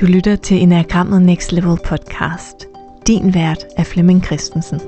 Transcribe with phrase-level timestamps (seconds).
[0.00, 2.66] Du lytter til Enagrammet Next Level podcast.
[3.06, 4.80] Din vært er Flemming Christensen.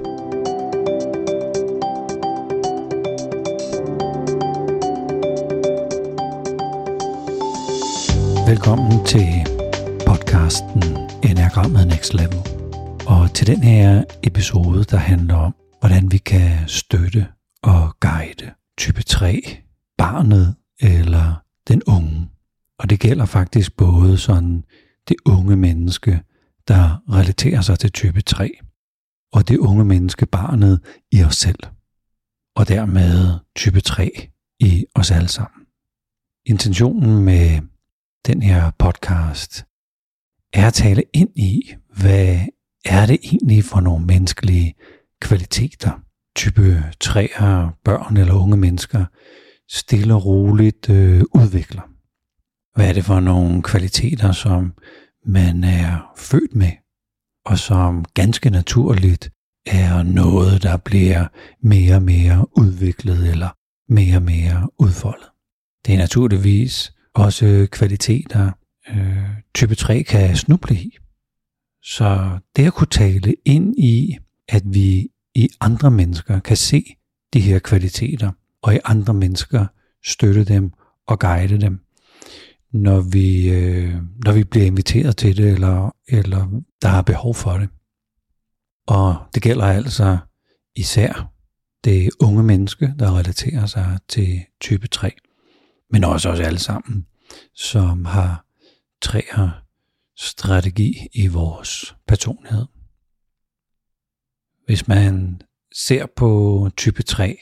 [8.49, 9.29] Velkommen til
[10.07, 10.83] podcasten
[11.31, 12.39] Enagrammet Next Level.
[13.07, 17.27] Og til den her episode, der handler om, hvordan vi kan støtte
[17.63, 19.59] og guide type 3,
[19.99, 22.29] barnet eller den unge.
[22.79, 24.65] Og det gælder faktisk både sådan
[25.09, 26.23] det unge menneske,
[26.69, 28.59] der relaterer sig til type 3,
[29.33, 30.81] og det unge menneske, barnet
[31.13, 31.59] i os selv,
[32.57, 35.67] og dermed type 3 i os alle sammen.
[36.47, 37.61] Intentionen med
[38.27, 39.65] den her podcast
[40.53, 42.39] er at tale ind i, hvad
[42.85, 44.75] er det egentlig for nogle menneskelige
[45.21, 46.01] kvaliteter,
[46.37, 49.05] type 3'er, børn eller unge mennesker,
[49.71, 51.92] stille og roligt øh, udvikler.
[52.75, 54.73] Hvad er det for nogle kvaliteter, som
[55.27, 56.73] man er født med,
[57.45, 59.31] og som ganske naturligt
[59.67, 61.27] er noget, der bliver
[61.63, 63.49] mere og mere udviklet eller
[63.89, 65.29] mere og mere udfoldet.
[65.87, 68.51] Det er naturligvis også kvaliteter,
[68.91, 70.99] øh, type 3 kan snuble i.
[71.83, 74.19] Så det at kunne tale ind i,
[74.49, 76.85] at vi i andre mennesker kan se
[77.33, 78.31] de her kvaliteter,
[78.63, 79.67] og i andre mennesker
[80.05, 80.73] støtte dem
[81.07, 81.81] og guide dem,
[82.73, 87.59] når vi, øh, når vi bliver inviteret til det, eller, eller der er behov for
[87.59, 87.69] det.
[88.87, 90.19] Og det gælder altså
[90.77, 91.33] især
[91.85, 95.13] det unge menneske, der relaterer sig til type 3,
[95.91, 97.07] men også os alle sammen,
[97.55, 98.47] som har
[99.03, 99.63] træer
[100.17, 102.67] strategi i vores personlighed.
[104.67, 105.41] Hvis man
[105.75, 107.39] ser på type 3,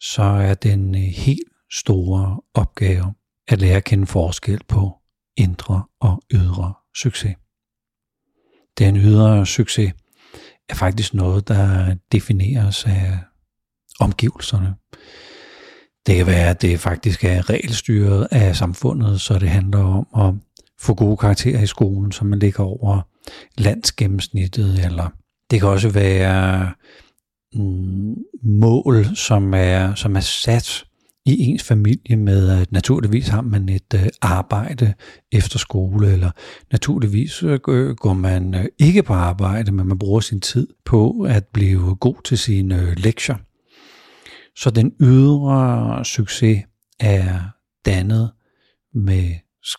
[0.00, 3.14] så er den øh, helt store opgave
[3.48, 4.92] at lære at kende forskel på
[5.36, 7.36] indre og ydre succes.
[8.78, 9.92] Den ydre succes
[10.68, 13.18] er faktisk noget, der defineres af
[14.00, 14.74] omgivelserne.
[16.06, 20.34] Det kan være, at det faktisk er regelstyret af samfundet, så det handler om at
[20.80, 23.00] få gode karakterer i skolen, som man ligger over
[23.58, 25.08] landsgennemsnittet, eller
[25.50, 26.72] det kan også være
[27.54, 30.85] mm, mål, som er, som er sat
[31.26, 34.94] i ens familie med, at naturligvis har man et øh, arbejde
[35.32, 36.30] efter skole, eller
[36.72, 41.44] naturligvis øh, øh, går man ikke på arbejde, men man bruger sin tid på at
[41.46, 43.36] blive god til sine lektier.
[44.56, 46.62] Så den ydre succes
[47.00, 47.40] er
[47.84, 48.30] dannet
[48.94, 49.34] med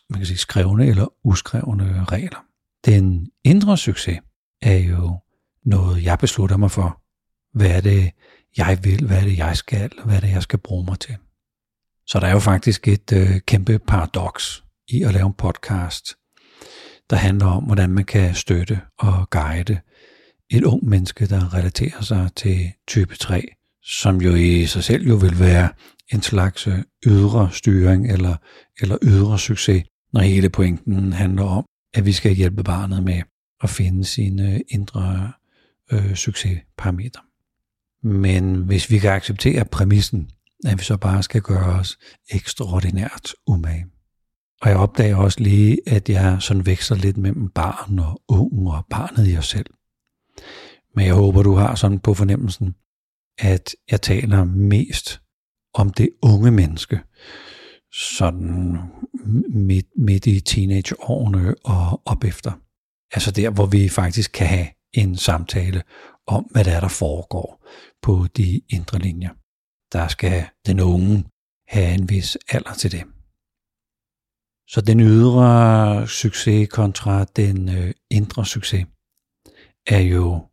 [0.09, 2.46] man kan sige, skrevne eller uskrevne regler.
[2.85, 4.19] Den indre succes
[4.62, 5.19] er jo
[5.66, 7.02] noget, jeg beslutter mig for.
[7.58, 8.12] Hvad er det,
[8.58, 9.06] jeg vil?
[9.08, 9.91] Hvad er det, jeg skal?
[10.06, 11.16] Hvad er det, jeg skal bruge mig til?
[12.07, 16.16] Så der er jo faktisk et øh, kæmpe paradoks i at lave en podcast,
[17.09, 19.79] der handler om, hvordan man kan støtte og guide
[20.50, 23.47] et ung menneske, der relaterer sig til type 3,
[23.84, 25.69] som jo i sig selv jo vil være
[26.13, 28.35] en slags øh, ydre styring eller,
[28.81, 33.22] eller ydre succes, når hele pointen handler om, at vi skal hjælpe barnet med
[33.63, 35.31] at finde sine øh, indre
[35.91, 37.22] øh, succesparametre.
[38.03, 40.29] Men hvis vi kan acceptere præmissen,
[40.66, 41.97] at vi så bare skal gøre os
[42.31, 43.85] ekstraordinært umage.
[44.62, 48.85] Og jeg opdager også lige, at jeg sådan veksler lidt mellem barn og ung og
[48.90, 49.73] barnet i os selv.
[50.96, 52.75] Men jeg håber, du har sådan på fornemmelsen,
[53.40, 55.22] at jeg taler mest
[55.73, 57.00] om det unge menneske,
[57.94, 58.78] sådan
[59.50, 62.51] midt, midt i teenageårene og op efter.
[63.12, 65.84] Altså der, hvor vi faktisk kan have en samtale
[66.28, 67.67] om, hvad der er, der foregår
[68.01, 69.29] på de indre linjer
[69.93, 71.25] der skal den unge
[71.67, 73.03] have en vis alder til det.
[74.67, 78.85] Så den ydre succes kontra den øh, indre succes
[79.87, 80.47] er jo,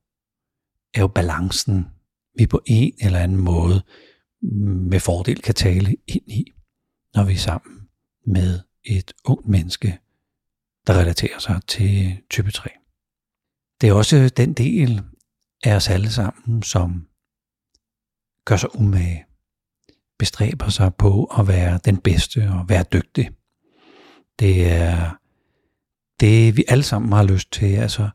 [0.95, 1.87] er jo balancen,
[2.35, 3.83] vi på en eller anden måde
[4.43, 6.53] mm, med fordel kan tale ind i,
[7.15, 7.89] når vi er sammen
[8.27, 9.99] med et ungt menneske,
[10.87, 12.71] der relaterer sig til type 3.
[13.81, 15.03] Det er også den del
[15.65, 17.09] af os alle sammen, som
[18.45, 19.25] gør sig umage,
[20.19, 23.31] bestræber sig på at være den bedste og være dygtig.
[24.39, 25.17] Det er
[26.21, 28.09] det, vi alle sammen har lyst til, altså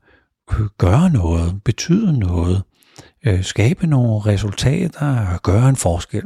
[0.77, 2.63] gøre noget, betyde noget,
[3.25, 6.23] øh, skabe nogle resultater og gøre en forskel.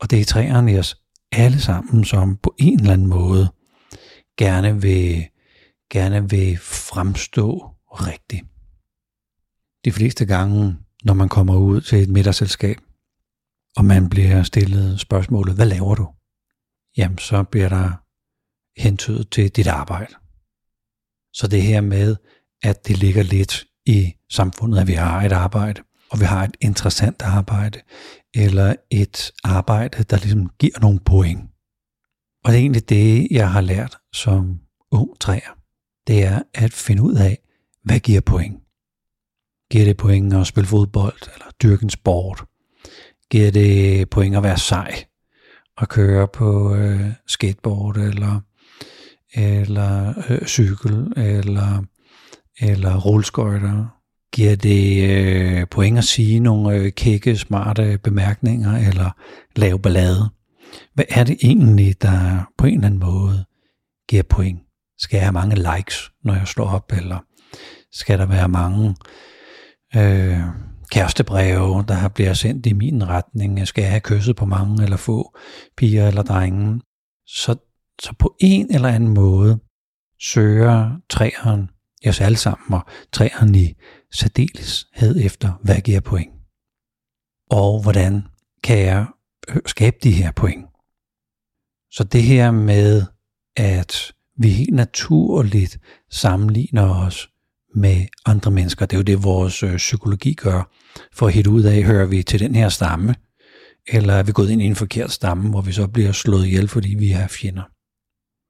[0.00, 0.96] Og det er træerne i os
[1.32, 3.48] alle sammen, som på en eller anden måde
[4.38, 5.28] gerne vil,
[5.90, 8.44] gerne vil fremstå rigtigt.
[9.84, 12.76] De fleste gange, når man kommer ud til et middagsselskab,
[13.76, 16.08] og man bliver stillet spørgsmålet, hvad laver du?
[16.96, 17.90] Jamen, så bliver der
[18.80, 20.14] hentydet til dit arbejde.
[21.32, 22.16] Så det her med,
[22.62, 26.56] at det ligger lidt i samfundet, at vi har et arbejde, og vi har et
[26.60, 27.80] interessant arbejde,
[28.34, 31.50] eller et arbejde, der ligesom giver nogle point.
[32.44, 34.60] Og det er egentlig det, jeg har lært som
[34.90, 35.58] ung træer.
[36.06, 37.38] Det er at finde ud af,
[37.84, 38.60] hvad giver point.
[39.70, 42.44] Giver det point at spille fodbold, eller dyrke en sport?
[43.32, 45.04] Giver det point at være sej?
[45.78, 48.40] At køre på øh, skateboard, eller,
[49.34, 51.84] eller øh, cykel, eller,
[52.60, 53.86] eller rulleskøjter?
[54.32, 59.10] Giver det øh, point at sige nogle øh, kække, smarte bemærkninger, eller
[59.56, 60.30] lave ballade?
[60.94, 63.44] Hvad er det egentlig, der på en eller anden måde
[64.08, 64.60] giver point?
[64.98, 67.18] Skal jeg have mange likes, når jeg slår op, eller
[67.92, 68.96] skal der være mange
[69.96, 73.68] øh, kærestebreve, der bliver sendt i min retning?
[73.68, 75.36] Skal jeg have kysset på mange, eller få
[75.76, 76.80] piger eller drenge?
[77.26, 77.56] Så,
[78.02, 79.58] så på en eller anden måde
[80.20, 81.70] søger træeren
[82.06, 83.74] os alle sammen, og træeren i
[84.12, 86.32] særdeleshed efter, hvad giver point?
[87.50, 88.22] Og hvordan
[88.64, 89.06] kan jeg
[89.48, 90.66] øh, skabe de her point?
[91.90, 93.02] Så det her med,
[93.56, 95.78] at vi helt naturligt
[96.10, 97.31] sammenligner os
[97.74, 100.72] med andre mennesker, det er jo det, vores øh, psykologi gør,
[101.12, 103.14] for at hitte ud af, hører vi til den her stamme,
[103.86, 106.68] eller er vi gået ind i en forkert stamme, hvor vi så bliver slået ihjel,
[106.68, 107.62] fordi vi er fjender.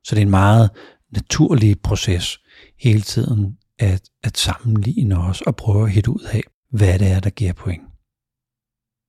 [0.04, 0.70] Så det er en meget
[1.12, 2.38] naturlig proces
[2.78, 7.20] hele tiden at, at sammenligne os og prøve at hitte ud af, hvad det er,
[7.20, 7.82] der giver point.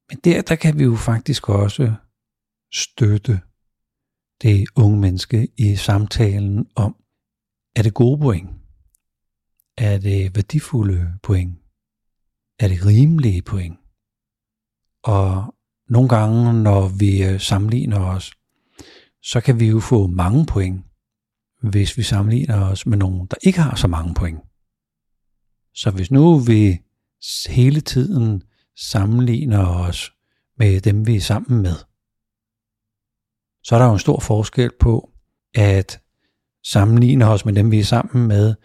[0.09, 1.93] Men der, der kan vi jo faktisk også
[2.73, 3.41] støtte
[4.41, 6.95] det unge menneske i samtalen om,
[7.75, 8.49] er det gode point?
[9.77, 11.59] Er det værdifulde point?
[12.59, 13.79] Er det rimelige point?
[15.03, 15.55] Og
[15.89, 18.31] nogle gange, når vi øh, sammenligner os,
[19.21, 20.85] så kan vi jo få mange point,
[21.61, 24.39] hvis vi sammenligner os med nogen, der ikke har så mange point.
[25.73, 26.79] Så hvis nu vi
[27.49, 28.43] hele tiden
[28.77, 30.11] sammenligner os
[30.57, 31.75] med dem, vi er sammen med,
[33.63, 35.11] så er der jo en stor forskel på
[35.53, 36.01] at
[36.63, 38.55] sammenligne os med dem, vi er sammen med,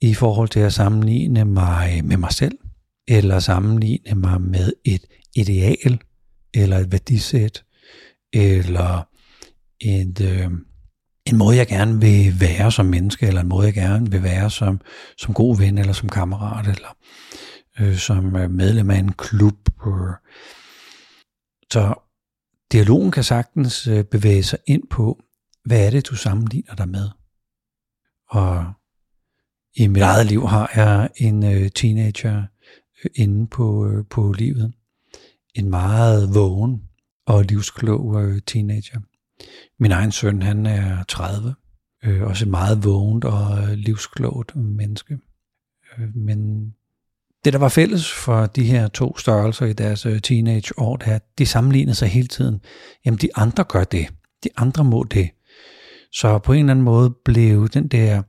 [0.00, 2.58] i forhold til at sammenligne mig med mig selv,
[3.08, 5.04] eller sammenligne mig med et
[5.36, 6.00] ideal,
[6.54, 7.64] eller et værdisæt,
[8.32, 9.08] eller
[9.80, 10.50] et, øh,
[11.26, 14.50] en måde, jeg gerne vil være som menneske, eller en måde, jeg gerne vil være
[14.50, 14.80] som,
[15.18, 16.96] som god ven, eller som kammerat, eller
[17.80, 19.68] øh, som øh, medlem af en klub.
[21.72, 21.94] Så
[22.72, 25.22] dialogen kan sagtens øh, bevæge sig ind på,
[25.64, 27.08] hvad er det, du sammenligner dig med?
[28.30, 28.72] Og
[29.76, 32.42] i mit eget liv har jeg en øh, teenager
[33.04, 34.72] øh, inde på, øh, på livet.
[35.54, 36.82] En meget vågen
[37.26, 39.00] og livsklog øh, teenager.
[39.78, 41.54] Min egen søn, han er 30.
[42.04, 45.18] Øh, også et meget vågent og øh, livsklogt menneske.
[45.98, 46.70] Øh, men
[47.44, 51.14] det, der var fælles for de her to størrelser i deres øh, teenageår, det er,
[51.14, 52.60] at de sammenlignede sig hele tiden.
[53.04, 54.06] Jamen, de andre gør det.
[54.44, 55.30] De andre må det.
[56.12, 58.22] Så på en eller anden måde blev den der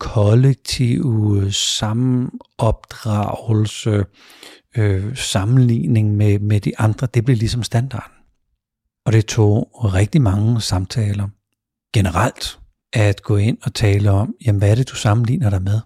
[0.00, 4.04] kollektive sammenopdragelse,
[4.76, 8.12] øh, sammenligning med, med de andre, det blev ligesom standarden.
[9.06, 11.28] Og det tog rigtig mange samtaler
[11.94, 12.58] generelt
[12.92, 15.80] at gå ind og tale om, jamen hvad er det, du sammenligner dig med?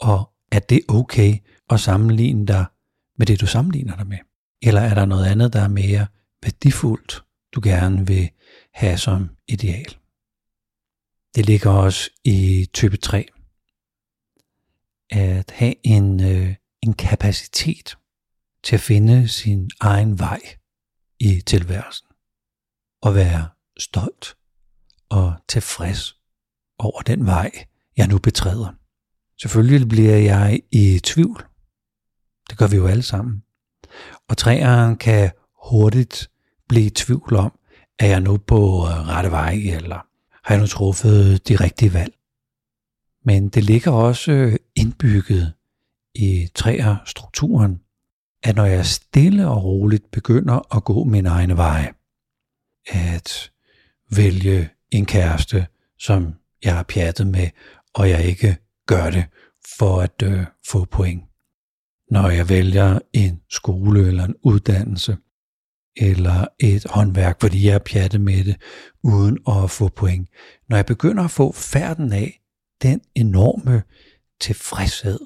[0.00, 1.34] Og er det okay
[1.70, 2.64] at sammenligne dig
[3.18, 4.18] med det, du sammenligner dig med?
[4.62, 6.06] Eller er der noget andet, der er mere
[6.42, 8.30] værdifuldt, du gerne vil
[8.74, 9.96] have som ideal?
[11.34, 13.26] Det ligger også i type 3.
[15.10, 17.96] At have en, øh, en kapacitet
[18.64, 20.40] til at finde sin egen vej
[21.18, 22.06] i tilværelsen
[23.02, 23.48] Og være
[23.78, 24.36] stolt
[25.08, 26.16] og tilfreds
[26.78, 27.50] over den vej,
[27.96, 28.72] jeg nu betræder.
[29.40, 31.46] Selvfølgelig bliver jeg i tvivl.
[32.50, 33.42] Det gør vi jo alle sammen.
[34.28, 35.30] Og træeren kan
[35.64, 36.30] hurtigt
[36.68, 37.58] blive i tvivl om,
[37.98, 40.06] er jeg nu på øh, rette vej, eller
[40.44, 42.14] har jeg nu truffet de rigtige valg?
[43.24, 45.52] Men det ligger også øh, indbygget
[46.14, 47.80] i træerstrukturen,
[48.42, 51.92] at når jeg stille og roligt begynder at gå min egne veje,
[52.86, 53.50] at
[54.16, 55.66] vælge en kæreste,
[55.98, 57.48] som jeg har pjattet med,
[57.94, 58.56] og jeg ikke
[58.86, 59.24] gør det
[59.78, 61.22] for at øh, få point.
[62.10, 65.16] Når jeg vælger en skole eller en uddannelse,
[65.96, 68.56] eller et håndværk, fordi jeg er pjattet med det,
[69.02, 70.28] uden at få point.
[70.68, 72.40] Når jeg begynder at få færden af
[72.82, 73.82] den enorme
[74.40, 75.18] tilfredshed,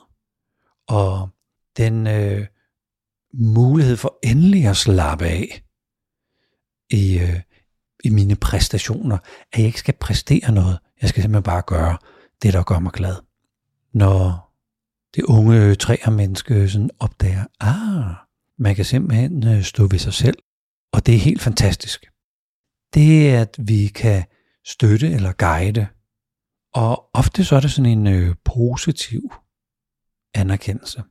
[0.88, 1.29] og
[1.76, 2.47] den øh,
[3.35, 5.62] mulighed for endelig at slappe af
[6.90, 7.40] i, øh,
[8.05, 9.19] i mine præstationer,
[9.52, 10.79] at jeg ikke skal præstere noget.
[11.00, 11.99] Jeg skal simpelthen bare gøre
[12.43, 13.17] det, der gør mig glad.
[13.93, 14.50] når
[15.14, 18.14] det unge træermenneske sådan opdager, ah,
[18.59, 20.38] man kan simpelthen øh, stå ved sig selv,
[20.93, 22.07] og det er helt fantastisk.
[22.95, 24.25] Det er, at vi kan
[24.67, 25.87] støtte eller guide,
[26.75, 29.33] og ofte så er det sådan en øh, positiv
[30.35, 31.03] anerkendelse.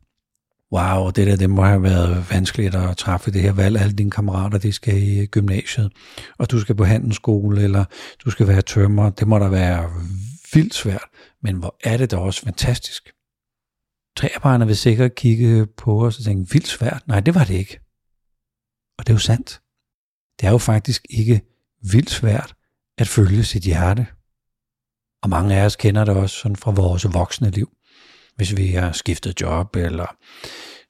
[0.71, 3.77] Wow, det der, det må have været vanskeligt at træffe det her valg.
[3.77, 5.91] Alle dine kammerater, de skal i øh, gymnasiet,
[6.37, 7.85] og du skal på handelsskole, eller
[8.25, 9.09] du skal være tømmer.
[9.09, 9.89] Det må da være
[10.53, 11.05] vildt svært,
[11.43, 13.11] men hvor er det da også fantastisk.
[14.17, 17.03] Træerbarnet vil sikkert kigge på os og tænke, vildt svært.
[17.07, 17.79] Nej, det var det ikke.
[18.97, 19.61] Og det er jo sandt.
[20.39, 21.41] Det er jo faktisk ikke
[21.91, 22.55] vildt svært
[22.97, 24.07] at følge sit hjerte.
[25.21, 27.69] Og mange af os kender det også sådan fra vores voksne liv.
[28.35, 30.15] Hvis vi har skiftet job, eller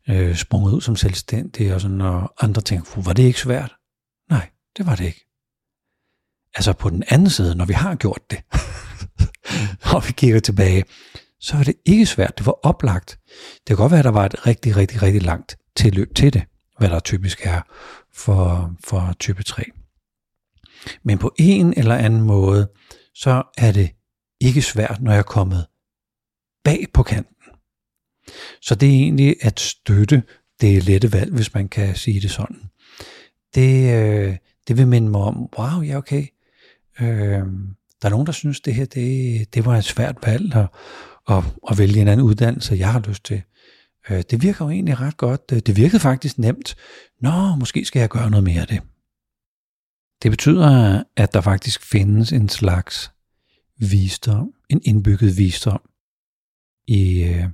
[0.09, 3.75] øh, sprunget ud som selvstændig, og, sådan, og andre tænker, var det ikke svært?
[4.29, 5.25] Nej, det var det ikke.
[6.55, 8.39] Altså på den anden side, når vi har gjort det,
[9.95, 10.83] og vi kigger tilbage,
[11.39, 12.38] så var det ikke svært.
[12.38, 13.19] Det var oplagt.
[13.57, 16.43] Det kan godt være, at der var et rigtig, rigtig, rigtig langt tilløb til det,
[16.77, 17.62] hvad der typisk er
[18.13, 19.63] for, for type 3.
[21.03, 22.67] Men på en eller anden måde,
[23.15, 23.89] så er det
[24.41, 25.65] ikke svært, når jeg er kommet
[26.63, 27.36] bag på kanten.
[28.62, 30.24] Så det er egentlig at støtte
[30.62, 32.62] det lette valg, hvis man kan sige det sådan.
[33.55, 36.27] Det, øh, det vil minde mig om, wow, ja okay,
[37.00, 37.46] øh,
[38.01, 40.67] der er nogen, der synes, det her det, det var et svært valg at,
[41.29, 43.41] at, at vælge en anden uddannelse, jeg har lyst til.
[44.10, 45.41] Øh, det virker jo egentlig ret godt.
[45.51, 46.75] Øh, det virkede faktisk nemt.
[47.22, 48.81] Nå, måske skal jeg gøre noget mere af det.
[50.24, 53.12] Det betyder, at der faktisk findes en slags
[53.79, 55.81] visdom, en indbygget visdom
[56.88, 57.45] i, øh,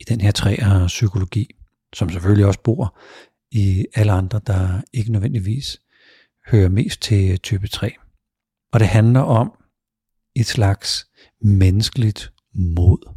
[0.00, 1.50] i den her træer psykologi,
[1.94, 2.98] som selvfølgelig også bor
[3.50, 5.80] i alle andre, der ikke nødvendigvis
[6.46, 7.94] hører mest til øh, type 3.
[8.72, 9.52] Og det handler om
[10.34, 11.06] et slags
[11.40, 13.16] menneskeligt mod,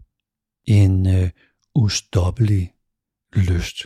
[0.66, 1.30] en øh,
[1.76, 2.74] ustoppelig
[3.34, 3.86] lyst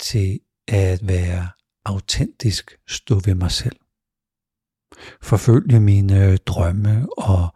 [0.00, 1.48] til at være
[1.84, 3.76] autentisk stå ved mig selv.
[5.22, 7.48] Forfølge mine øh, drømme og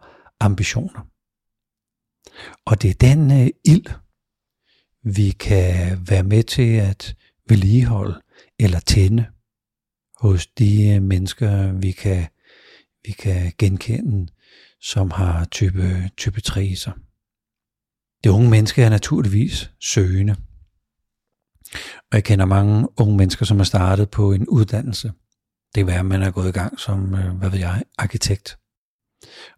[0.43, 1.07] ambitioner.
[2.65, 3.85] Og det er den øh, ild,
[5.03, 7.15] vi kan være med til at
[7.49, 8.21] vedligeholde
[8.59, 9.25] eller tænde
[10.17, 12.27] hos de øh, mennesker, vi kan,
[13.05, 14.27] vi kan genkende,
[14.81, 16.93] som har type, type 3 i sig.
[18.23, 20.35] Det unge menneske er naturligvis søgende.
[22.11, 25.07] Og jeg kender mange unge mennesker, som har startet på en uddannelse.
[25.75, 28.57] Det kan være, at man er gået i gang som, øh, hvad ved jeg, arkitekt.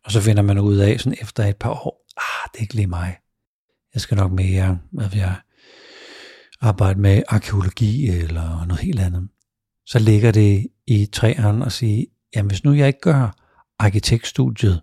[0.06, 2.74] Og så finder man ud af, sådan efter et par år, ah, det er ikke
[2.74, 3.18] lige mig.
[3.94, 5.36] Jeg skal nok mere, hvad ved jeg,
[6.62, 9.30] arbejde med arkeologi eller noget helt andet.
[9.86, 13.36] Så ligger det i træerne og sige, jamen hvis nu jeg ikke gør
[13.80, 14.82] arkitektstudiet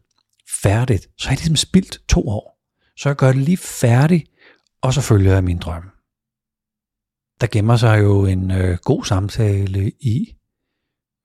[0.62, 2.58] færdigt, så er det ligesom spildt to år.
[2.96, 4.30] Så jeg gør det lige færdigt,
[4.80, 5.82] og så følger jeg min drøm.
[7.40, 10.36] Der gemmer sig jo en øh, god samtale i,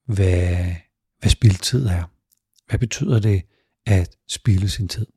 [0.06, 0.66] hvad,
[1.20, 2.04] hvad spildtid er.
[2.70, 3.42] Hvad betyder det
[3.86, 5.08] at spilde sin tid?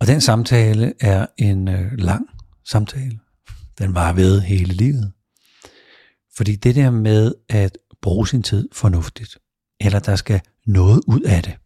[0.00, 2.26] Og den samtale er en øh, lang
[2.64, 3.18] samtale.
[3.78, 5.12] Den var ved hele livet.
[6.36, 9.38] Fordi det der med at bruge sin tid fornuftigt,
[9.80, 11.56] eller der skal noget ud af det,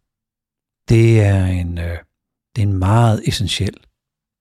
[0.89, 1.97] det er en, øh,
[2.55, 3.77] det er en meget essentiel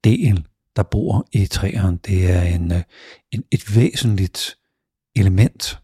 [0.04, 1.98] del, der bor i træerne.
[1.98, 2.82] Det er en, øh,
[3.30, 4.58] en, et væsentligt
[5.16, 5.78] element,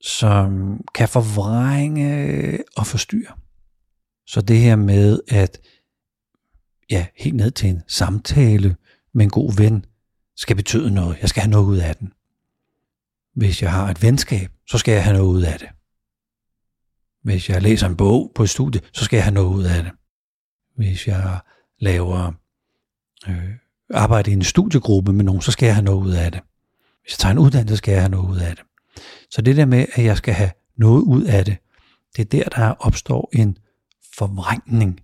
[0.00, 3.34] som kan forvrænge og forstyrre.
[4.26, 5.60] Så det her med at
[6.90, 8.76] ja, helt ned til en samtale
[9.12, 9.84] med en god ven,
[10.36, 11.18] skal betyde noget.
[11.20, 12.12] Jeg skal have noget ud af den.
[13.34, 15.68] Hvis jeg har et venskab, så skal jeg have noget ud af det.
[17.22, 19.82] Hvis jeg læser en bog på et studie, så skal jeg have noget ud af
[19.82, 19.92] det.
[20.76, 21.40] Hvis jeg
[21.78, 22.32] laver
[23.28, 23.50] øh,
[23.90, 26.40] arbejde i en studiegruppe med nogen, så skal jeg have noget ud af det.
[27.02, 28.64] Hvis jeg tager en uddannelse, så skal jeg have noget ud af det.
[29.30, 31.56] Så det der med, at jeg skal have noget ud af det,
[32.16, 33.58] det er der, der opstår en
[34.18, 35.00] forvrængning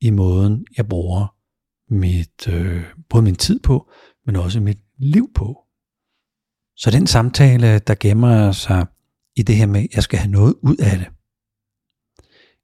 [0.00, 1.36] i måden, jeg bruger
[1.94, 3.90] mit, øh, både min tid på,
[4.26, 5.66] men også mit liv på.
[6.76, 8.86] Så den samtale, der gemmer sig
[9.36, 11.08] i det her med, at jeg skal have noget ud af det,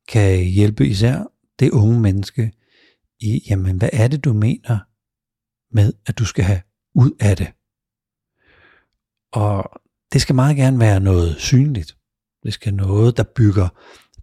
[0.08, 1.24] kan hjælpe især
[1.58, 2.52] det unge menneske
[3.20, 4.78] i, jamen hvad er det, du mener
[5.74, 6.62] med, at du skal have
[6.94, 7.52] ud af det?
[9.32, 9.80] Og
[10.12, 11.96] det skal meget gerne være noget synligt.
[12.42, 13.68] Det skal noget, der bygger,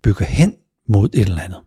[0.03, 0.58] bygger hen
[0.90, 1.62] mod et eller andet.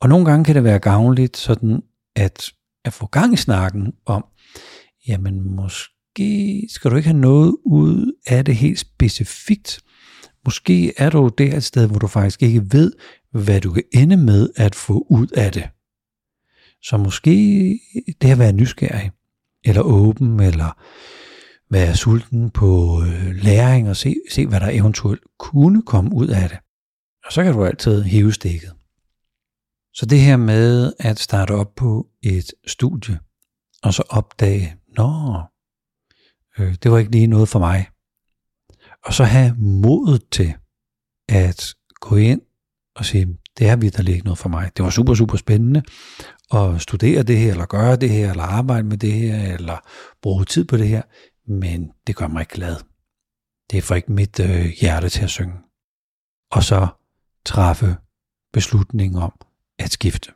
[0.00, 1.82] Og nogle gange kan det være gavnligt sådan
[2.16, 2.52] at,
[2.84, 4.24] at få gang i snakken om,
[5.08, 9.80] jamen måske skal du ikke have noget ud af det helt specifikt.
[10.44, 12.92] Måske er du der et sted, hvor du faktisk ikke ved,
[13.32, 15.68] hvad du kan ende med at få ud af det.
[16.82, 17.30] Så måske
[18.22, 19.10] det at være nysgerrig,
[19.64, 20.82] eller åben, eller
[21.70, 26.48] være sulten på øh, læring og se, se, hvad der eventuelt kunne komme ud af
[26.48, 26.58] det.
[27.24, 28.72] Og så kan du altid hive stikket.
[29.94, 33.18] Så det her med at starte op på et studie,
[33.82, 35.42] og så opdage, nå,
[36.58, 37.88] øh, det var ikke lige noget for mig.
[39.04, 40.54] Og så have modet til
[41.28, 42.40] at gå ind
[42.94, 44.70] og sige, det er vidderligt ikke noget for mig.
[44.76, 45.82] Det var super, super spændende
[46.54, 49.76] at studere det her, eller gøre det her, eller arbejde med det her, eller
[50.22, 51.02] bruge tid på det her,
[51.46, 52.76] men det gør mig ikke glad.
[53.70, 55.54] Det får ikke mit øh, hjerte til at synge.
[56.50, 56.88] Og så
[57.44, 57.96] træffe
[58.52, 59.32] beslutning om
[59.78, 60.32] at skifte.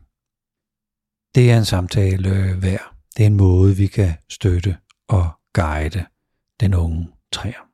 [1.34, 2.96] Det er en samtale værd.
[3.16, 6.06] Det er en måde, vi kan støtte og guide
[6.60, 7.64] den unge træer.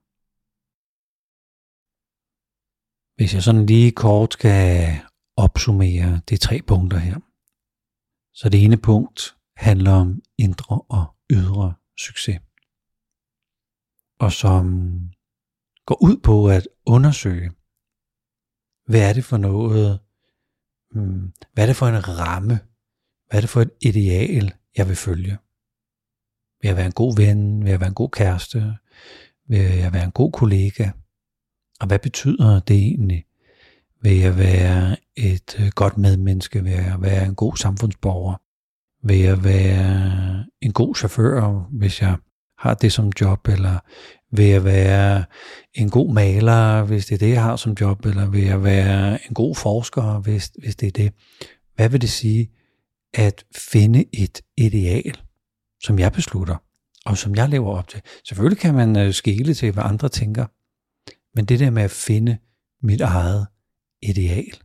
[3.17, 5.01] Hvis jeg sådan lige kort skal
[5.37, 7.19] opsummere de tre punkter her.
[8.33, 12.41] Så det ene punkt handler om indre og ydre succes.
[14.21, 14.65] Og som
[15.87, 17.51] går ud på at undersøge,
[18.91, 19.99] hvad er det for noget,
[20.91, 22.61] hmm, hvad er det for en ramme,
[23.29, 25.39] hvad er det for et ideal, jeg vil følge.
[26.61, 27.65] Vil jeg være en god ven?
[27.65, 28.77] Vil jeg være en god kæreste?
[29.49, 30.91] Vil jeg være en god kollega?
[31.81, 33.25] Og hvad betyder det egentlig?
[34.03, 36.63] Vil jeg være et øh, godt medmenneske?
[36.63, 38.35] Vil jeg være en god samfundsborger?
[39.07, 42.17] Vil jeg være en god chauffør, hvis jeg
[42.61, 43.49] har det som job?
[43.49, 43.79] Eller
[44.33, 45.25] vil jeg være
[45.75, 48.07] en god maler, hvis det er det, jeg har som job?
[48.07, 51.13] Eller vil jeg være en god forsker, hvis, hvis det er det?
[51.75, 52.51] Hvad vil det sige
[53.15, 55.21] at finde et ideal,
[55.83, 56.57] som jeg beslutter,
[57.07, 58.03] og som jeg lever op til?
[58.25, 60.47] Selvfølgelig kan man øh, skele til, hvad andre tænker,
[61.37, 62.39] men det der med at finde
[62.83, 63.47] mit eget
[64.03, 64.61] ideal,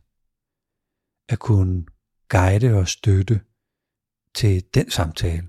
[1.28, 1.84] at kunne
[2.28, 3.40] guide og støtte
[4.34, 5.48] til den samtale,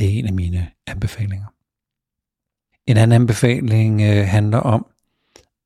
[0.00, 1.46] det er en af mine anbefalinger.
[2.86, 4.86] En anden anbefaling øh, handler om,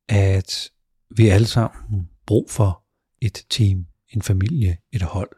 [0.09, 0.71] at
[1.11, 2.85] vi alle sammen brug for
[3.21, 5.31] et team, en familie, et hold.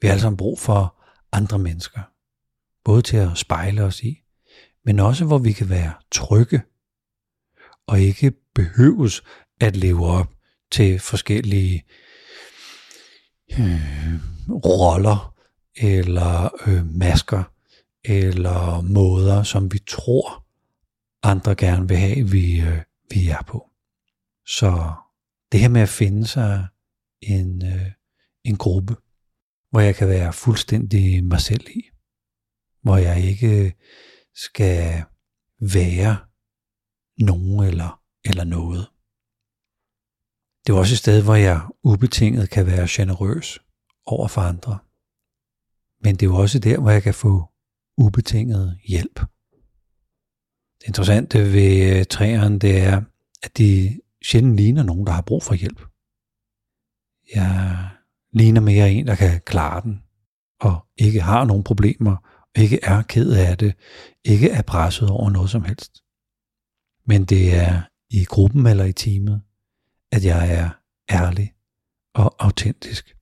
[0.00, 2.00] Vi har alle sammen brug for andre mennesker.
[2.84, 4.22] Både til at spejle os i,
[4.84, 6.62] men også hvor vi kan være trygge
[7.86, 9.22] og ikke behøves
[9.60, 10.34] at leve op
[10.70, 11.84] til forskellige
[13.52, 15.34] øh, roller
[15.76, 17.44] eller øh, masker
[18.04, 20.44] eller måder, som vi tror
[21.22, 23.70] andre gerne vil have, vi, øh, vi er på.
[24.46, 24.92] Så
[25.52, 26.66] det her med at finde sig
[27.20, 27.92] en, øh,
[28.44, 28.96] en gruppe,
[29.70, 31.82] hvor jeg kan være fuldstændig mig selv i,
[32.82, 33.76] hvor jeg ikke
[34.34, 35.04] skal
[35.60, 36.16] være
[37.18, 38.86] nogen eller, eller noget.
[40.66, 43.58] Det er også et sted, hvor jeg ubetinget kan være generøs
[44.06, 44.78] over for andre.
[46.00, 47.50] Men det er jo også der, hvor jeg kan få
[47.98, 49.20] ubetinget hjælp.
[50.80, 53.02] Det interessante ved øh, træerne, det er,
[53.42, 55.80] at de sjældent ligner nogen, der har brug for hjælp.
[57.34, 57.88] Jeg
[58.32, 60.02] ligner mere en, der kan klare den,
[60.60, 62.16] og ikke har nogen problemer,
[62.56, 63.74] ikke er ked af det,
[64.24, 66.02] ikke er presset over noget som helst.
[67.04, 69.42] Men det er i gruppen eller i teamet,
[70.12, 70.70] at jeg er
[71.10, 71.54] ærlig
[72.14, 73.17] og autentisk.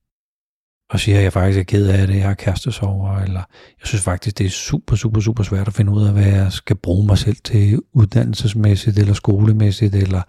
[0.89, 3.43] Og siger, at jeg faktisk er ked af det, jeg har kærestesover, eller
[3.79, 6.51] jeg synes faktisk, det er super, super, super svært at finde ud af, hvad jeg
[6.51, 10.21] skal bruge mig selv til uddannelsesmæssigt, eller skolemæssigt, eller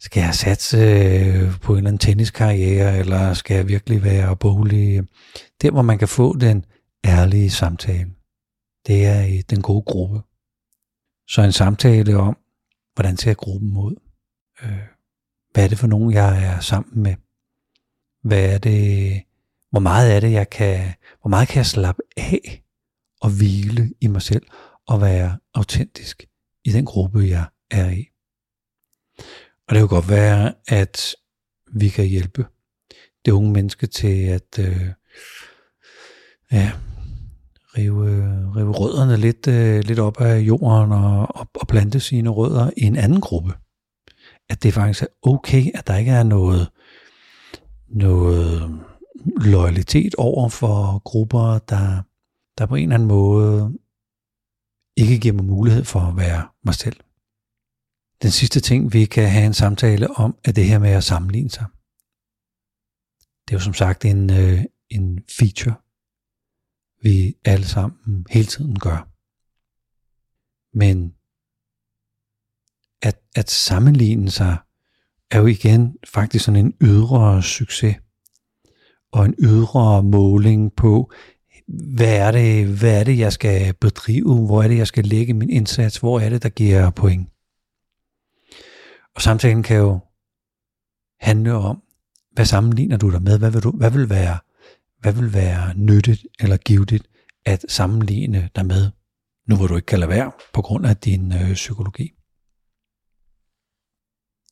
[0.00, 5.02] skal jeg satse øh, på en eller anden tenniskarriere, eller skal jeg virkelig være bolig?
[5.62, 6.64] Der, hvor man kan få den
[7.06, 8.10] ærlige samtale,
[8.86, 10.20] det er i den gode gruppe.
[11.28, 12.36] Så en samtale om,
[12.94, 13.94] hvordan ser gruppen ud?
[14.62, 14.78] Øh,
[15.52, 17.14] hvad er det for nogen, jeg er sammen med?
[18.22, 19.22] Hvad er det,
[19.70, 22.64] hvor meget er det, jeg kan, hvor meget kan jeg slappe af
[23.20, 24.46] og hvile i mig selv
[24.88, 26.26] og være autentisk
[26.64, 28.06] i den gruppe, jeg er i?
[29.68, 31.14] Og det kan godt være, at
[31.72, 32.46] vi kan hjælpe
[33.24, 34.86] det unge menneske til at øh,
[36.52, 36.72] ja,
[37.76, 38.06] rive,
[38.56, 42.82] rive rødderne lidt, øh, lidt op af jorden og, og, og plante sine rødder i
[42.82, 43.52] en anden gruppe.
[44.48, 46.68] At det faktisk er okay, at der ikke er noget,
[47.88, 48.80] noget
[49.36, 52.02] loyalitet over for grupper, der,
[52.58, 53.78] der på en eller anden måde
[54.96, 57.00] ikke giver mig mulighed for at være mig selv.
[58.22, 61.50] Den sidste ting, vi kan have en samtale om, er det her med at sammenligne
[61.50, 61.66] sig.
[63.48, 65.74] Det er jo som sagt en, øh, en feature,
[67.02, 69.08] vi alle sammen hele tiden gør.
[70.78, 71.14] Men
[73.02, 74.56] at, at sammenligne sig
[75.30, 77.96] er jo igen faktisk sådan en ydre succes
[79.12, 81.12] og en ydre måling på,
[81.68, 85.34] hvad er, det, hvad er det, jeg skal bedrive, hvor er det, jeg skal lægge
[85.34, 87.28] min indsats, hvor er det, der giver point.
[89.14, 89.98] Og samtalen kan jo
[91.20, 91.82] handle om,
[92.32, 94.38] hvad sammenligner du dig med, hvad vil, du, hvad vil, være,
[95.00, 97.08] hvad vil være nyttigt eller givetigt
[97.44, 98.90] at sammenligne dig med,
[99.48, 102.12] nu hvor du ikke kan lade være på grund af din øh, psykologi.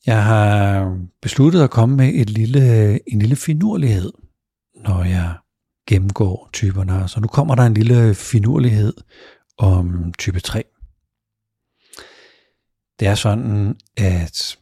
[0.07, 4.13] Jeg har besluttet at komme med et lille, en lille finurlighed,
[4.85, 5.39] når jeg
[5.89, 7.09] gennemgår typerne.
[7.09, 8.95] Så nu kommer der en lille finurlighed
[9.59, 10.65] om type 3.
[12.99, 14.59] Det er sådan, at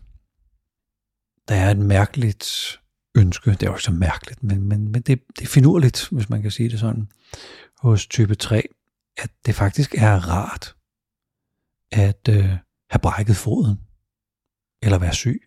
[1.49, 2.79] der er et mærkeligt
[3.15, 6.29] ønske, det er jo ikke så mærkeligt, men, men, men det, det er finurligt, hvis
[6.29, 7.09] man kan sige det sådan,
[7.79, 8.69] hos type 3,
[9.17, 10.77] at det faktisk er rart
[11.93, 12.45] at øh,
[12.91, 13.81] have brækket foden,
[14.83, 15.43] eller være syg.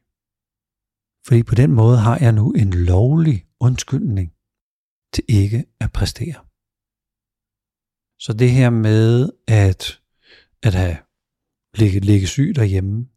[1.27, 4.34] Fordi på den måde har jeg nu en lovlig undskyldning
[5.13, 6.45] til ikke at præstere.
[8.19, 9.99] Så det her med at,
[10.63, 10.97] at have
[11.75, 13.07] ligge, ligge syg derhjemme,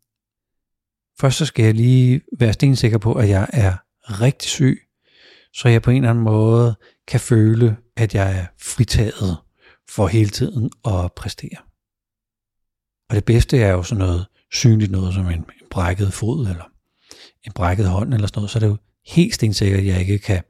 [1.20, 3.76] først så skal jeg lige være stensikker på, at jeg er
[4.20, 4.88] rigtig syg,
[5.52, 9.36] så jeg på en eller anden måde kan føle, at jeg er fritaget
[9.88, 11.58] for hele tiden at præstere.
[13.08, 16.64] Og det bedste er jo sådan noget synligt noget som en, en brækket fod eller
[17.46, 20.18] en brækket hånd eller sådan noget, så er det jo helt stensikkert, at jeg ikke
[20.18, 20.42] kan,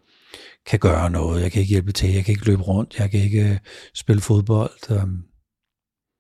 [0.67, 1.43] kan gøre noget.
[1.43, 3.59] Jeg kan ikke hjælpe til, jeg kan ikke løbe rundt, jeg kan ikke øh,
[3.95, 4.91] spille fodbold.
[4.91, 5.23] Øhm,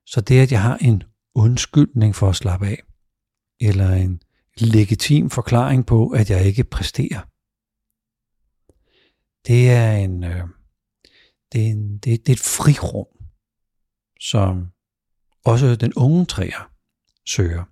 [0.06, 1.02] så det, at jeg har en
[1.34, 2.82] undskyldning for at slappe af,
[3.60, 4.22] eller en
[4.56, 7.20] legitim forklaring på, at jeg ikke præsterer,
[9.46, 10.42] det er en, øh,
[11.52, 13.06] det er, en, det, det er et frirum,
[14.20, 14.66] som
[15.44, 16.70] også den unge træer
[17.26, 17.64] søger.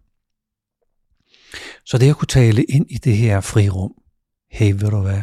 [1.85, 3.95] Så det at kunne tale ind i det her frirum,
[4.51, 5.23] hey, ved du hvad,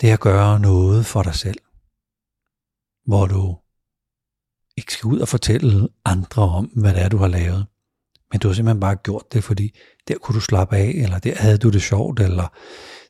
[0.00, 1.58] det er at gøre noget for dig selv,
[3.06, 3.58] hvor du
[4.76, 7.66] ikke skal ud og fortælle andre om, hvad det er, du har lavet.
[8.32, 11.34] Men du har simpelthen bare gjort det, fordi der kunne du slappe af, eller der
[11.36, 12.48] havde du det sjovt, eller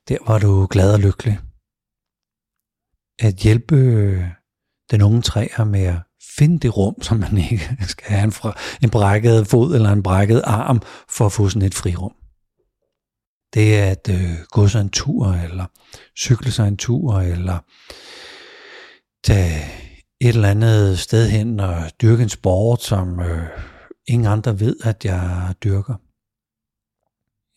[0.09, 1.39] der var du glad og lykkelig.
[3.19, 4.25] At hjælpe øh,
[4.91, 5.99] den unge træer med at
[6.39, 10.03] finde det rum, som man ikke skal have en, fra, en brækket fod eller en
[10.03, 12.15] brækket arm for at få sådan et frirum.
[13.55, 15.67] Det at øh, gå sig en tur, eller
[16.19, 17.59] cykle sig en tur, eller
[19.25, 19.65] tage
[20.21, 23.49] et eller andet sted hen og dyrke en sport, som øh,
[24.07, 25.95] ingen andre ved, at jeg dyrker.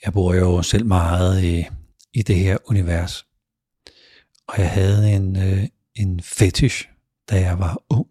[0.05, 1.65] Jeg bor jo selv meget i,
[2.13, 3.25] i det her univers.
[4.47, 6.89] Og jeg havde en, øh, en fetish,
[7.29, 8.07] da jeg var ung.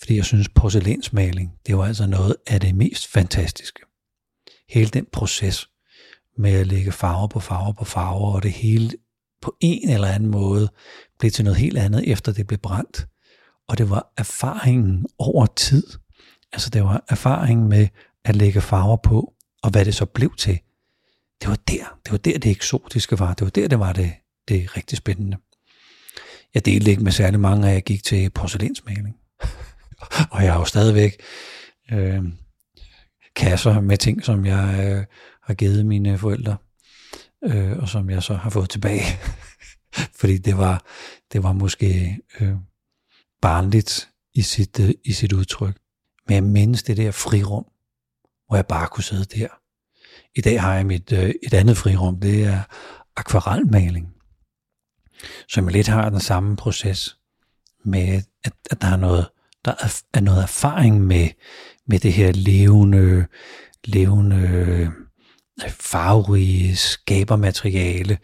[0.00, 3.80] Fordi jeg synes, porcelænsmaling, det var altså noget af det mest fantastiske.
[4.68, 5.68] Hele den proces
[6.38, 8.90] med at lægge farver på farver på farver, og det hele
[9.42, 10.68] på en eller anden måde
[11.18, 13.06] blev til noget helt andet, efter det blev brændt.
[13.68, 15.86] Og det var erfaringen over tid.
[16.52, 17.88] Altså det var erfaringen med
[18.24, 20.58] at lægge farver på, og hvad det så blev til.
[21.40, 23.34] Det var der, det var der det eksotiske var.
[23.34, 24.12] Det var der, det var det,
[24.48, 25.36] det rigtig spændende.
[26.54, 29.16] Jeg delte ikke med særlig mange, at jeg gik til porcelænsmaling.
[30.30, 31.22] og jeg har jo stadigvæk
[31.92, 32.22] øh,
[33.36, 35.04] kasser med ting, som jeg øh,
[35.42, 36.56] har givet mine forældre,
[37.44, 39.02] øh, og som jeg så har fået tilbage.
[40.20, 40.84] Fordi det var,
[41.32, 42.54] det var måske øh,
[43.40, 45.78] barnligt i sit, øh, i sit udtryk.
[46.28, 47.64] Men jeg mindes det der frirum,
[48.46, 49.48] hvor jeg bare kunne sidde der.
[50.34, 52.62] I dag har jeg mit, øh, et andet frirum, det er
[53.16, 54.14] akvarelmaling,
[55.48, 57.18] som lidt har den samme proces
[57.84, 59.26] med, at, at der er noget
[59.64, 61.28] der er noget erfaring med,
[61.86, 63.26] med det her levende,
[63.84, 64.92] levende
[65.68, 68.18] farverige skabermateriale.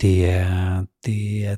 [0.00, 1.56] Det er, det er,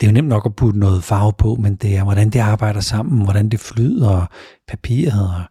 [0.00, 2.38] det er jo nemt nok at putte noget farve på, men det er, hvordan det
[2.38, 4.26] arbejder sammen, hvordan det flyder,
[4.68, 5.44] papiret og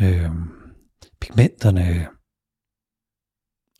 [0.00, 0.30] øh,
[1.20, 2.08] pigmenterne.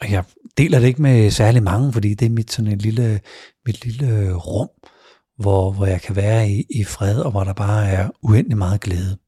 [0.00, 0.24] Og jeg
[0.56, 3.20] deler det ikke med særlig mange, fordi det er mit sådan et lille,
[3.66, 4.68] mit lille rum,
[5.38, 8.80] hvor, hvor jeg kan være i, i fred, og hvor der bare er uendelig meget
[8.80, 9.18] glæde.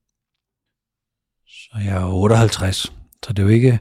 [1.46, 2.76] Så jeg er 58,
[3.24, 3.78] så det er jo ikke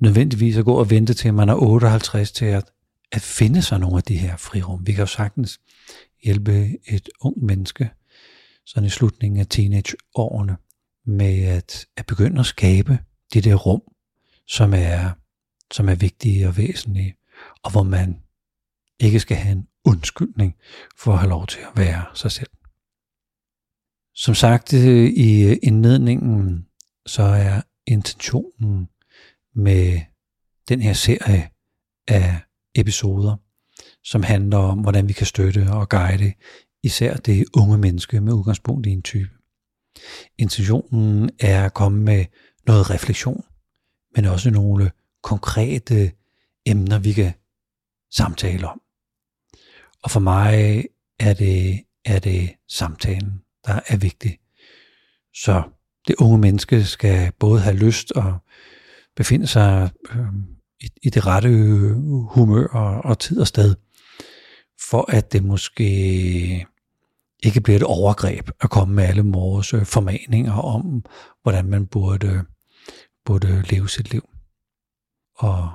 [0.00, 2.70] nødvendigvis at gå og vente til, at man er 58 til at,
[3.12, 4.86] at finde sig nogle af de her frirum.
[4.86, 5.60] Vi kan jo sagtens
[6.24, 7.90] hjælpe et ung menneske,
[8.66, 10.56] sådan i slutningen af teenageårene,
[11.06, 12.98] med at, at begynde at skabe
[13.32, 13.82] det der rum,
[14.48, 15.10] som er,
[15.72, 17.16] som er vigtige og væsentlige,
[17.62, 18.16] og hvor man
[19.00, 20.56] ikke skal have en undskyldning
[20.98, 22.50] for at have lov til at være sig selv.
[24.14, 26.66] Som sagt øh, i indledningen,
[27.06, 28.88] så er intentionen
[29.56, 30.00] med
[30.68, 31.48] den her serie
[32.08, 32.40] af
[32.74, 33.36] episoder,
[34.04, 36.32] som handler om, hvordan vi kan støtte og guide
[36.82, 39.30] især det unge menneske med udgangspunkt i en type.
[40.38, 42.24] Intentionen er at komme med
[42.66, 43.44] noget refleksion,
[44.16, 44.90] men også nogle
[45.22, 46.12] konkrete
[46.66, 47.32] emner, vi kan
[48.10, 48.80] samtale om.
[50.02, 50.84] Og for mig
[51.18, 54.38] er det, er det samtalen, der er vigtig.
[55.34, 55.62] Så
[56.08, 58.38] det unge menneske skal både have lyst og
[59.16, 60.26] befinde sig øh,
[60.80, 61.96] i, i det rette øh,
[62.30, 63.74] humør og, og tid og sted,
[64.90, 66.66] for at det måske
[67.42, 71.04] ikke bliver et overgreb at komme med alle vores øh, formaninger om,
[71.42, 72.44] hvordan man burde,
[73.24, 74.28] burde leve sit liv.
[75.38, 75.70] Og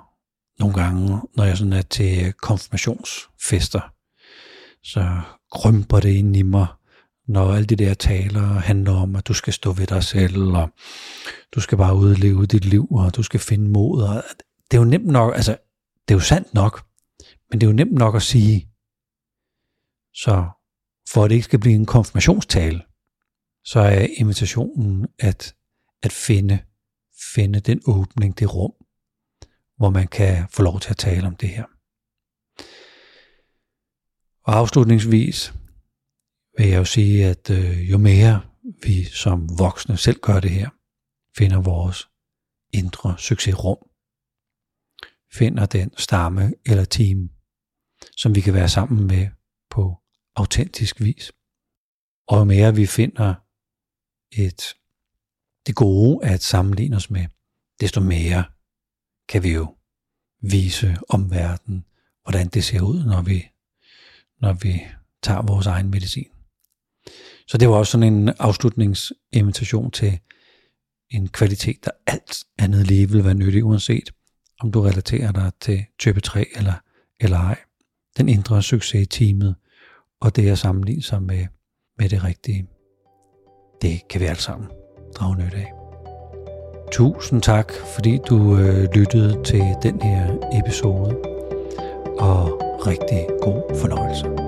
[0.60, 3.94] nogle gange, når jeg sådan er til konfirmationsfester,
[4.84, 6.68] så krymper det ind i mig,
[7.32, 10.70] når alle de der taler handler om, at du skal stå ved dig selv, og
[11.56, 14.04] du skal bare udleve dit liv, og du skal finde mod.
[14.04, 14.24] Og
[14.72, 15.58] det er jo nemt nok, altså,
[16.08, 16.86] det er jo sandt nok,
[17.50, 18.68] men det er jo nemt nok at sige.
[20.14, 20.50] Så
[21.14, 22.82] for at det ikke skal blive en konfirmationstale,
[23.66, 25.56] så er invitationen at,
[26.04, 26.60] at finde,
[27.34, 28.74] finde den åbning, det rum,
[29.78, 31.66] hvor man kan få lov til at tale om det her.
[34.44, 35.54] Og afslutningsvis
[36.58, 38.42] vil jeg jo sige, at øh, jo mere
[38.84, 40.70] vi som voksne selv gør det her,
[41.38, 42.10] finder vores
[42.74, 43.78] indre succesrum,
[45.34, 47.30] finder den stamme eller team,
[48.18, 49.28] som vi kan være sammen med
[49.70, 49.98] på
[50.36, 51.32] autentisk vis.
[52.28, 53.36] Og jo mere vi finder
[54.32, 54.76] et,
[55.66, 57.28] det gode at sammenligne os med,
[57.80, 58.44] desto mere
[59.30, 59.76] kan vi jo
[60.42, 61.86] vise omverdenen,
[62.24, 63.52] hvordan det ser ud, når vi,
[64.42, 64.82] når vi
[65.22, 66.31] tager vores egen medicin.
[67.48, 70.20] Så det var også sådan en afslutningsinvitation til
[71.10, 74.10] en kvalitet, der alt andet lige vil være nyttig, uanset
[74.62, 76.74] om du relaterer dig til type 3 eller,
[77.20, 77.58] eller ej.
[78.18, 79.56] Den indre succes i teamet,
[80.22, 81.48] og det at sammenligne sig med,
[81.98, 82.68] med det rigtige,
[83.82, 84.70] det kan vi alle sammen
[85.16, 85.72] drage nytte af.
[86.92, 91.18] Tusind tak, fordi du øh, lyttede til den her episode,
[92.20, 94.41] og rigtig god fornøjelse.